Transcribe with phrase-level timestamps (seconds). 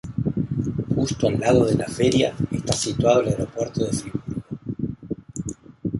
[0.95, 4.41] Justo al lado de la Feria está situado el aeropuerto de Friburgo.